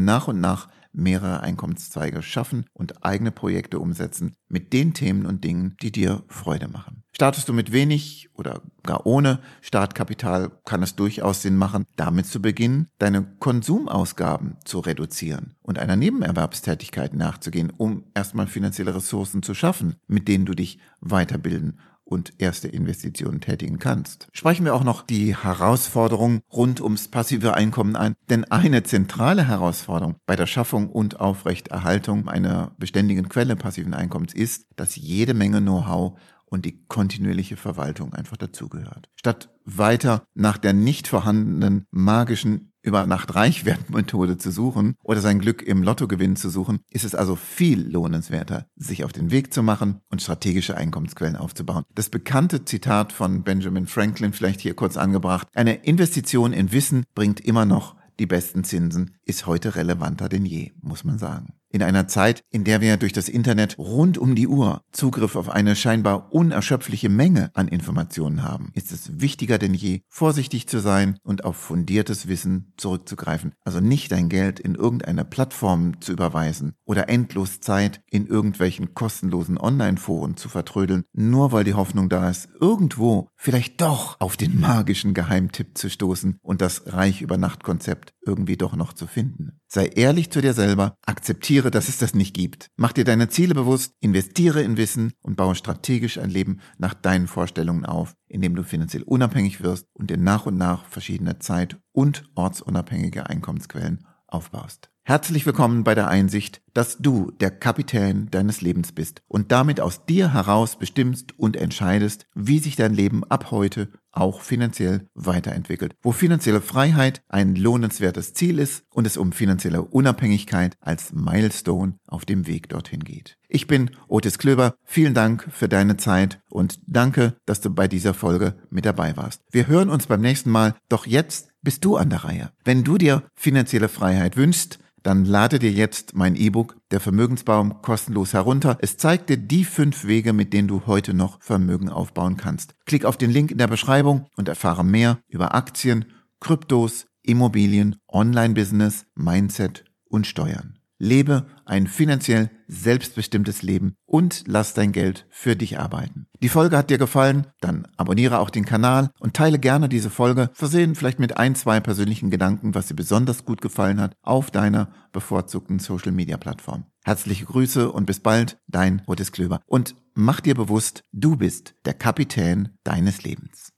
nach 0.00 0.26
und 0.26 0.40
nach 0.40 0.68
mehrere 0.92 1.40
Einkommenszweige 1.40 2.22
schaffen 2.22 2.66
und 2.72 3.04
eigene 3.04 3.32
Projekte 3.32 3.78
umsetzen 3.78 4.36
mit 4.48 4.72
den 4.72 4.94
Themen 4.94 5.26
und 5.26 5.44
Dingen, 5.44 5.76
die 5.82 5.92
dir 5.92 6.22
Freude 6.28 6.68
machen. 6.68 7.02
Startest 7.14 7.48
du 7.48 7.52
mit 7.52 7.72
wenig 7.72 8.30
oder 8.34 8.62
gar 8.82 9.06
ohne 9.06 9.40
Startkapital, 9.60 10.50
kann 10.64 10.82
es 10.82 10.96
durchaus 10.96 11.42
Sinn 11.42 11.56
machen, 11.56 11.84
damit 11.96 12.26
zu 12.26 12.40
beginnen, 12.40 12.88
deine 12.98 13.22
Konsumausgaben 13.38 14.56
zu 14.64 14.80
reduzieren 14.80 15.54
und 15.62 15.78
einer 15.78 15.96
Nebenerwerbstätigkeit 15.96 17.14
nachzugehen, 17.14 17.72
um 17.76 18.04
erstmal 18.14 18.46
finanzielle 18.46 18.94
Ressourcen 18.94 19.42
zu 19.42 19.54
schaffen, 19.54 19.96
mit 20.06 20.26
denen 20.26 20.46
du 20.46 20.54
dich 20.54 20.78
weiterbilden 21.00 21.78
und 22.04 22.34
erste 22.38 22.68
Investitionen 22.68 23.40
tätigen 23.40 23.78
kannst. 23.78 24.28
Sprechen 24.32 24.64
wir 24.64 24.74
auch 24.74 24.84
noch 24.84 25.02
die 25.02 25.36
Herausforderungen 25.36 26.40
rund 26.52 26.80
ums 26.80 27.08
passive 27.08 27.54
Einkommen 27.54 27.96
ein, 27.96 28.14
denn 28.28 28.44
eine 28.44 28.82
zentrale 28.82 29.46
Herausforderung 29.46 30.16
bei 30.26 30.36
der 30.36 30.46
Schaffung 30.46 30.90
und 30.90 31.20
Aufrechterhaltung 31.20 32.28
einer 32.28 32.72
beständigen 32.78 33.28
Quelle 33.28 33.56
passiven 33.56 33.94
Einkommens 33.94 34.34
ist, 34.34 34.66
dass 34.76 34.96
jede 34.96 35.34
Menge 35.34 35.60
Know-how 35.60 36.18
und 36.52 36.66
die 36.66 36.84
kontinuierliche 36.86 37.56
Verwaltung 37.56 38.12
einfach 38.12 38.36
dazugehört. 38.36 39.08
Statt 39.16 39.48
weiter 39.64 40.24
nach 40.34 40.58
der 40.58 40.74
nicht 40.74 41.08
vorhandenen 41.08 41.86
magischen 41.90 42.71
über 42.82 43.06
Nacht 43.06 43.34
Reichwertmethode 43.34 44.38
zu 44.38 44.50
suchen 44.50 44.96
oder 45.02 45.20
sein 45.20 45.38
Glück 45.38 45.62
im 45.62 45.82
Lottogewinn 45.82 46.36
zu 46.36 46.50
suchen, 46.50 46.80
ist 46.90 47.04
es 47.04 47.14
also 47.14 47.36
viel 47.36 47.88
lohnenswerter, 47.88 48.66
sich 48.76 49.04
auf 49.04 49.12
den 49.12 49.30
Weg 49.30 49.54
zu 49.54 49.62
machen 49.62 50.00
und 50.10 50.22
strategische 50.22 50.76
Einkommensquellen 50.76 51.36
aufzubauen. 51.36 51.84
Das 51.94 52.10
bekannte 52.10 52.64
Zitat 52.64 53.12
von 53.12 53.44
Benjamin 53.44 53.86
Franklin 53.86 54.32
vielleicht 54.32 54.60
hier 54.60 54.74
kurz 54.74 54.96
angebracht. 54.96 55.48
Eine 55.54 55.74
Investition 55.84 56.52
in 56.52 56.72
Wissen 56.72 57.04
bringt 57.14 57.40
immer 57.40 57.64
noch 57.64 57.96
die 58.18 58.26
besten 58.26 58.64
Zinsen, 58.64 59.16
ist 59.24 59.46
heute 59.46 59.74
relevanter 59.74 60.28
denn 60.28 60.44
je, 60.44 60.72
muss 60.80 61.04
man 61.04 61.18
sagen. 61.18 61.54
In 61.72 61.82
einer 61.82 62.06
Zeit, 62.06 62.44
in 62.50 62.64
der 62.64 62.82
wir 62.82 62.98
durch 62.98 63.14
das 63.14 63.30
Internet 63.30 63.78
rund 63.78 64.18
um 64.18 64.34
die 64.34 64.46
Uhr 64.46 64.82
Zugriff 64.92 65.36
auf 65.36 65.48
eine 65.48 65.74
scheinbar 65.74 66.30
unerschöpfliche 66.30 67.08
Menge 67.08 67.50
an 67.54 67.66
Informationen 67.66 68.42
haben, 68.42 68.72
ist 68.74 68.92
es 68.92 69.22
wichtiger 69.22 69.56
denn 69.56 69.72
je, 69.72 70.02
vorsichtig 70.10 70.68
zu 70.68 70.80
sein 70.80 71.16
und 71.22 71.46
auf 71.46 71.56
fundiertes 71.56 72.28
Wissen 72.28 72.74
zurückzugreifen. 72.76 73.54
Also 73.64 73.80
nicht 73.80 74.12
dein 74.12 74.28
Geld 74.28 74.60
in 74.60 74.74
irgendeine 74.74 75.24
Plattform 75.24 75.98
zu 76.02 76.12
überweisen 76.12 76.74
oder 76.84 77.08
endlos 77.08 77.60
Zeit 77.60 78.02
in 78.10 78.26
irgendwelchen 78.26 78.92
kostenlosen 78.92 79.56
Online-Foren 79.56 80.36
zu 80.36 80.50
vertrödeln, 80.50 81.04
nur 81.14 81.52
weil 81.52 81.64
die 81.64 81.72
Hoffnung 81.72 82.10
da 82.10 82.28
ist, 82.28 82.50
irgendwo 82.60 83.30
vielleicht 83.42 83.80
doch 83.80 84.20
auf 84.20 84.36
den 84.36 84.60
magischen 84.60 85.14
Geheimtipp 85.14 85.76
zu 85.76 85.90
stoßen 85.90 86.38
und 86.42 86.62
das 86.62 86.84
Reich 86.86 87.22
über 87.22 87.36
Nacht-Konzept 87.36 88.14
irgendwie 88.24 88.56
doch 88.56 88.76
noch 88.76 88.92
zu 88.92 89.08
finden. 89.08 89.58
Sei 89.66 89.86
ehrlich 89.86 90.30
zu 90.30 90.40
dir 90.40 90.54
selber, 90.54 90.94
akzeptiere, 91.04 91.72
dass 91.72 91.88
es 91.88 91.98
das 91.98 92.14
nicht 92.14 92.34
gibt. 92.34 92.68
Mach 92.76 92.92
dir 92.92 93.02
deine 93.02 93.28
Ziele 93.28 93.54
bewusst, 93.54 93.94
investiere 93.98 94.62
in 94.62 94.76
Wissen 94.76 95.12
und 95.22 95.36
baue 95.36 95.56
strategisch 95.56 96.18
ein 96.18 96.30
Leben 96.30 96.60
nach 96.78 96.94
deinen 96.94 97.26
Vorstellungen 97.26 97.84
auf, 97.84 98.14
indem 98.28 98.54
du 98.54 98.62
finanziell 98.62 99.02
unabhängig 99.02 99.60
wirst 99.60 99.88
und 99.92 100.10
dir 100.10 100.18
nach 100.18 100.46
und 100.46 100.56
nach 100.56 100.86
verschiedene 100.86 101.40
zeit- 101.40 101.80
und 101.90 102.30
ortsunabhängige 102.36 103.28
Einkommensquellen 103.28 104.06
aufbaust. 104.32 104.92
Herzlich 105.04 105.46
willkommen 105.46 105.82
bei 105.82 105.96
der 105.96 106.06
Einsicht, 106.06 106.62
dass 106.74 106.98
du 106.98 107.32
der 107.32 107.50
Kapitän 107.50 108.28
deines 108.30 108.60
Lebens 108.60 108.92
bist 108.92 109.20
und 109.26 109.50
damit 109.50 109.80
aus 109.80 110.06
dir 110.06 110.32
heraus 110.32 110.78
bestimmst 110.78 111.36
und 111.36 111.56
entscheidest, 111.56 112.26
wie 112.34 112.60
sich 112.60 112.76
dein 112.76 112.94
Leben 112.94 113.24
ab 113.24 113.50
heute 113.50 113.88
auch 114.12 114.42
finanziell 114.42 115.08
weiterentwickelt, 115.14 115.96
wo 116.02 116.12
finanzielle 116.12 116.60
Freiheit 116.60 117.22
ein 117.28 117.56
lohnenswertes 117.56 118.32
Ziel 118.32 118.60
ist 118.60 118.84
und 118.90 119.06
es 119.06 119.16
um 119.16 119.32
finanzielle 119.32 119.82
Unabhängigkeit 119.82 120.76
als 120.80 121.12
Milestone 121.12 121.98
auf 122.06 122.24
dem 122.24 122.46
Weg 122.46 122.68
dorthin 122.68 123.00
geht. 123.00 123.38
Ich 123.48 123.66
bin 123.66 123.90
Otis 124.06 124.38
Klöber, 124.38 124.76
vielen 124.84 125.14
Dank 125.14 125.48
für 125.50 125.68
deine 125.68 125.96
Zeit 125.96 126.40
und 126.48 126.78
danke, 126.86 127.36
dass 127.44 127.60
du 127.60 127.70
bei 127.70 127.88
dieser 127.88 128.14
Folge 128.14 128.54
mit 128.70 128.84
dabei 128.84 129.16
warst. 129.16 129.42
Wir 129.50 129.66
hören 129.66 129.90
uns 129.90 130.06
beim 130.06 130.20
nächsten 130.20 130.50
Mal, 130.50 130.74
doch 130.88 131.06
jetzt 131.06 131.51
bist 131.62 131.84
du 131.84 131.96
an 131.96 132.10
der 132.10 132.24
Reihe. 132.24 132.52
Wenn 132.64 132.84
du 132.84 132.98
dir 132.98 133.22
finanzielle 133.34 133.88
Freiheit 133.88 134.36
wünschst, 134.36 134.78
dann 135.02 135.24
lade 135.24 135.58
dir 135.58 135.72
jetzt 135.72 136.14
mein 136.14 136.36
E-Book 136.36 136.76
Der 136.90 137.00
Vermögensbaum 137.00 137.82
kostenlos 137.82 138.32
herunter. 138.34 138.78
Es 138.80 138.96
zeigt 138.96 139.30
dir 139.30 139.36
die 139.36 139.64
fünf 139.64 140.04
Wege, 140.04 140.32
mit 140.32 140.52
denen 140.52 140.68
du 140.68 140.82
heute 140.86 141.14
noch 141.14 141.42
Vermögen 141.42 141.88
aufbauen 141.88 142.36
kannst. 142.36 142.74
Klick 142.86 143.04
auf 143.04 143.16
den 143.16 143.30
Link 143.30 143.50
in 143.50 143.58
der 143.58 143.66
Beschreibung 143.66 144.26
und 144.36 144.48
erfahre 144.48 144.84
mehr 144.84 145.18
über 145.28 145.54
Aktien, 145.54 146.04
Kryptos, 146.40 147.06
Immobilien, 147.22 147.96
Online-Business, 148.08 149.06
Mindset 149.14 149.84
und 150.08 150.26
Steuern. 150.26 150.78
Lebe 151.02 151.46
ein 151.64 151.88
finanziell 151.88 152.48
selbstbestimmtes 152.68 153.62
Leben 153.62 153.96
und 154.06 154.44
lass 154.46 154.72
dein 154.72 154.92
Geld 154.92 155.26
für 155.30 155.56
dich 155.56 155.80
arbeiten. 155.80 156.26
Die 156.40 156.48
Folge 156.48 156.78
hat 156.78 156.90
dir 156.90 156.98
gefallen? 156.98 157.48
Dann 157.60 157.88
abonniere 157.96 158.38
auch 158.38 158.50
den 158.50 158.64
Kanal 158.64 159.10
und 159.18 159.34
teile 159.34 159.58
gerne 159.58 159.88
diese 159.88 160.10
Folge, 160.10 160.50
versehen 160.54 160.94
vielleicht 160.94 161.18
mit 161.18 161.38
ein, 161.38 161.56
zwei 161.56 161.80
persönlichen 161.80 162.30
Gedanken, 162.30 162.76
was 162.76 162.86
dir 162.86 162.94
besonders 162.94 163.44
gut 163.44 163.60
gefallen 163.60 164.00
hat, 164.00 164.14
auf 164.22 164.52
deiner 164.52 164.92
bevorzugten 165.10 165.80
Social 165.80 166.12
Media 166.12 166.36
Plattform. 166.36 166.84
Herzliche 167.02 167.46
Grüße 167.46 167.90
und 167.90 168.06
bis 168.06 168.20
bald, 168.20 168.58
dein 168.68 169.02
Otis 169.06 169.32
Klöber. 169.32 169.60
Und 169.66 169.96
mach 170.14 170.38
dir 170.38 170.54
bewusst, 170.54 171.02
du 171.10 171.34
bist 171.34 171.74
der 171.84 171.94
Kapitän 171.94 172.78
deines 172.84 173.24
Lebens. 173.24 173.71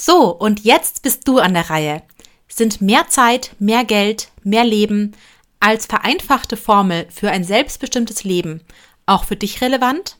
So, 0.00 0.30
und 0.30 0.60
jetzt 0.60 1.02
bist 1.02 1.26
du 1.26 1.38
an 1.38 1.54
der 1.54 1.70
Reihe. 1.70 2.02
Sind 2.46 2.80
mehr 2.80 3.08
Zeit, 3.08 3.56
mehr 3.58 3.84
Geld, 3.84 4.28
mehr 4.44 4.64
Leben 4.64 5.12
als 5.58 5.86
vereinfachte 5.86 6.56
Formel 6.56 7.06
für 7.10 7.30
ein 7.30 7.42
selbstbestimmtes 7.42 8.22
Leben 8.22 8.60
auch 9.06 9.24
für 9.24 9.34
dich 9.34 9.60
relevant? 9.60 10.16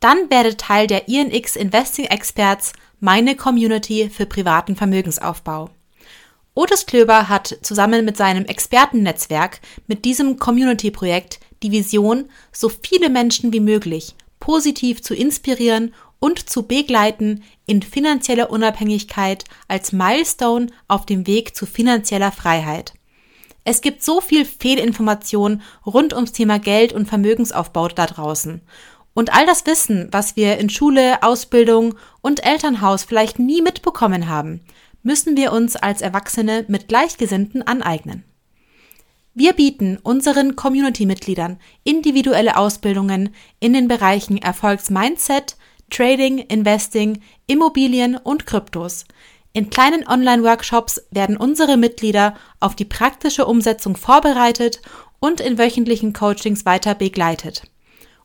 Dann 0.00 0.30
werde 0.30 0.56
Teil 0.56 0.86
der 0.86 1.08
INX 1.08 1.54
Investing 1.54 2.06
Experts, 2.06 2.72
meine 2.98 3.36
Community 3.36 4.08
für 4.08 4.24
privaten 4.24 4.74
Vermögensaufbau. 4.74 5.68
Otis 6.54 6.86
Klöber 6.86 7.28
hat 7.28 7.58
zusammen 7.60 8.06
mit 8.06 8.16
seinem 8.16 8.46
Expertennetzwerk 8.46 9.60
mit 9.86 10.06
diesem 10.06 10.38
Community-Projekt 10.38 11.40
die 11.62 11.72
Vision, 11.72 12.30
so 12.52 12.70
viele 12.70 13.10
Menschen 13.10 13.52
wie 13.52 13.60
möglich 13.60 14.14
positiv 14.40 15.02
zu 15.02 15.14
inspirieren 15.14 15.94
und 16.20 16.48
zu 16.48 16.62
begleiten 16.62 17.42
in 17.66 17.82
finanzieller 17.82 18.50
Unabhängigkeit 18.50 19.44
als 19.66 19.92
Milestone 19.92 20.68
auf 20.86 21.06
dem 21.06 21.26
Weg 21.26 21.56
zu 21.56 21.66
finanzieller 21.66 22.30
Freiheit. 22.30 22.94
Es 23.64 23.80
gibt 23.80 24.02
so 24.02 24.20
viel 24.20 24.44
Fehlinformation 24.44 25.62
rund 25.84 26.14
ums 26.14 26.32
Thema 26.32 26.58
Geld 26.58 26.92
und 26.92 27.06
Vermögensaufbau 27.06 27.88
da 27.88 28.06
draußen. 28.06 28.60
Und 29.12 29.34
all 29.34 29.44
das 29.44 29.66
Wissen, 29.66 30.08
was 30.12 30.36
wir 30.36 30.58
in 30.58 30.70
Schule, 30.70 31.22
Ausbildung 31.22 31.96
und 32.20 32.44
Elternhaus 32.44 33.04
vielleicht 33.04 33.38
nie 33.38 33.60
mitbekommen 33.60 34.28
haben, 34.28 34.60
müssen 35.02 35.36
wir 35.36 35.52
uns 35.52 35.76
als 35.76 36.00
Erwachsene 36.00 36.64
mit 36.68 36.88
Gleichgesinnten 36.88 37.62
aneignen. 37.62 38.24
Wir 39.34 39.52
bieten 39.52 39.98
unseren 40.02 40.56
Community-Mitgliedern 40.56 41.58
individuelle 41.84 42.56
Ausbildungen 42.56 43.34
in 43.60 43.72
den 43.72 43.88
Bereichen 43.88 44.38
Erfolgsmindset, 44.38 45.56
Trading, 45.90 46.38
Investing, 46.38 47.20
Immobilien 47.46 48.16
und 48.16 48.46
Kryptos. 48.46 49.04
In 49.52 49.68
kleinen 49.68 50.06
Online-Workshops 50.06 51.02
werden 51.10 51.36
unsere 51.36 51.76
Mitglieder 51.76 52.36
auf 52.60 52.76
die 52.76 52.84
praktische 52.84 53.46
Umsetzung 53.46 53.96
vorbereitet 53.96 54.80
und 55.18 55.40
in 55.40 55.58
wöchentlichen 55.58 56.12
Coachings 56.12 56.64
weiter 56.64 56.94
begleitet 56.94 57.64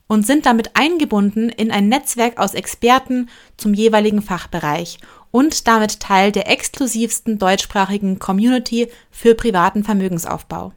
und 0.07 0.25
sind 0.25 0.45
damit 0.45 0.75
eingebunden 0.75 1.49
in 1.49 1.71
ein 1.71 1.89
Netzwerk 1.89 2.37
aus 2.37 2.53
Experten 2.53 3.29
zum 3.57 3.73
jeweiligen 3.73 4.21
Fachbereich 4.21 4.99
und 5.31 5.67
damit 5.67 5.99
Teil 5.99 6.31
der 6.31 6.49
exklusivsten 6.49 7.39
deutschsprachigen 7.39 8.19
Community 8.19 8.87
für 9.09 9.35
privaten 9.35 9.83
Vermögensaufbau. 9.83 10.73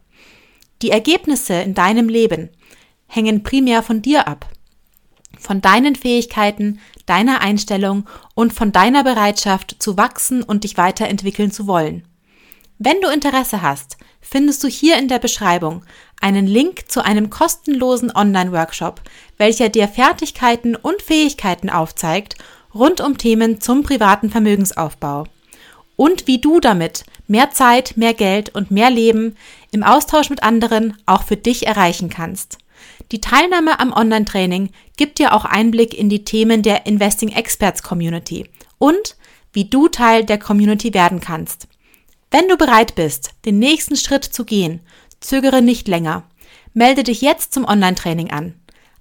Die 0.81 0.91
Ergebnisse 0.91 1.53
in 1.53 1.73
deinem 1.73 2.09
Leben 2.09 2.49
hängen 3.07 3.43
primär 3.43 3.83
von 3.83 4.01
dir 4.01 4.27
ab 4.27 4.49
von 5.39 5.61
deinen 5.61 5.95
Fähigkeiten, 5.95 6.79
deiner 7.05 7.41
Einstellung 7.41 8.07
und 8.35 8.53
von 8.53 8.71
deiner 8.71 9.03
Bereitschaft 9.03 9.77
zu 9.79 9.97
wachsen 9.97 10.43
und 10.43 10.63
dich 10.63 10.77
weiterentwickeln 10.77 11.51
zu 11.51 11.65
wollen. 11.65 12.05
Wenn 12.77 13.01
du 13.01 13.09
Interesse 13.09 13.61
hast, 13.61 13.97
findest 14.21 14.63
du 14.63 14.67
hier 14.67 14.97
in 14.97 15.07
der 15.07 15.19
Beschreibung 15.19 15.83
einen 16.21 16.47
Link 16.47 16.89
zu 16.91 17.03
einem 17.03 17.29
kostenlosen 17.29 18.11
Online-Workshop, 18.13 19.01
welcher 19.37 19.69
dir 19.69 19.87
Fertigkeiten 19.87 20.75
und 20.75 21.01
Fähigkeiten 21.01 21.69
aufzeigt 21.69 22.35
rund 22.73 23.01
um 23.01 23.17
Themen 23.17 23.61
zum 23.61 23.83
privaten 23.83 24.29
Vermögensaufbau 24.29 25.25
und 25.95 26.27
wie 26.27 26.39
du 26.39 26.61
damit 26.61 27.03
mehr 27.27 27.51
Zeit, 27.51 27.97
mehr 27.97 28.13
Geld 28.13 28.55
und 28.55 28.71
mehr 28.71 28.89
Leben 28.89 29.35
im 29.71 29.83
Austausch 29.83 30.29
mit 30.29 30.43
anderen 30.43 30.95
auch 31.05 31.23
für 31.23 31.35
dich 31.35 31.67
erreichen 31.67 32.09
kannst. 32.09 32.57
Die 33.11 33.21
Teilnahme 33.21 33.79
am 33.79 33.91
Online-Training 33.91 34.69
gibt 34.97 35.19
dir 35.19 35.33
auch 35.33 35.45
Einblick 35.45 35.93
in 35.93 36.09
die 36.09 36.23
Themen 36.23 36.61
der 36.61 36.85
Investing 36.85 37.29
Experts 37.29 37.81
Community 37.81 38.49
und 38.77 39.17
wie 39.51 39.65
du 39.65 39.87
Teil 39.87 40.25
der 40.25 40.37
Community 40.37 40.93
werden 40.93 41.19
kannst. 41.19 41.67
Wenn 42.31 42.47
du 42.47 42.57
bereit 42.57 42.95
bist, 42.95 43.31
den 43.45 43.57
nächsten 43.57 43.95
Schritt 43.95 44.23
zu 44.23 44.45
gehen, 44.45 44.81
zögere 45.19 45.61
nicht 45.61 45.87
länger. 45.87 46.23
Melde 46.73 47.03
dich 47.03 47.21
jetzt 47.21 47.53
zum 47.53 47.65
Online-Training 47.65 48.29
an. 48.29 48.53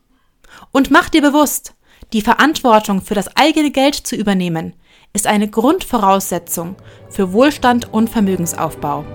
Und 0.71 0.91
mach 0.91 1.09
dir 1.09 1.23
bewusst, 1.23 1.73
die 2.13 2.21
Verantwortung 2.21 3.01
für 3.01 3.15
das 3.15 3.35
eigene 3.35 3.71
Geld 3.71 3.95
zu 3.95 4.15
übernehmen, 4.15 4.75
ist 5.15 5.25
eine 5.25 5.47
Grundvoraussetzung 5.47 6.75
für 7.09 7.31
Wohlstand 7.31 7.91
und 7.93 8.09
Vermögensaufbau. 8.09 9.05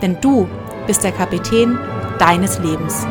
Denn 0.00 0.16
du 0.20 0.48
bist 0.86 1.04
der 1.04 1.12
Kapitän 1.12 1.78
deines 2.18 2.58
Lebens. 2.58 3.06